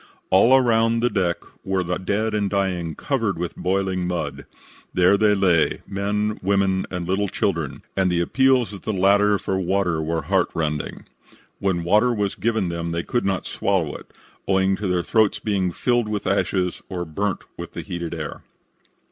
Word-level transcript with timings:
All 0.31 0.57
around 0.57 0.93
on 0.95 0.99
the 1.01 1.09
deck 1.11 1.37
were 1.63 1.83
the 1.83 1.99
dead 1.99 2.33
and 2.33 2.49
dying 2.49 2.95
covered 2.95 3.37
with 3.37 3.55
boiling 3.55 4.07
mud. 4.07 4.47
There 4.95 5.15
they 5.15 5.35
lay, 5.35 5.83
men, 5.87 6.39
women 6.41 6.87
and 6.89 7.07
little 7.07 7.27
children, 7.29 7.83
and 7.95 8.11
the 8.11 8.19
appeals 8.19 8.73
of 8.73 8.81
the 8.81 8.93
latter 8.93 9.37
for 9.37 9.59
water 9.59 10.01
were 10.01 10.23
heart 10.23 10.49
rending. 10.55 11.05
When 11.59 11.83
water 11.83 12.11
was 12.11 12.33
given 12.33 12.69
them 12.69 12.89
they 12.89 13.03
could 13.03 13.25
not 13.25 13.45
swallow 13.45 13.93
it, 13.95 14.09
owing 14.47 14.75
to 14.77 14.87
their 14.87 15.03
throats 15.03 15.37
being 15.37 15.69
filled 15.71 16.07
with 16.09 16.25
ashes 16.25 16.81
or 16.89 17.05
burnt 17.05 17.43
with 17.55 17.73
the 17.73 17.81
heated 17.83 18.15
air. 18.15 18.41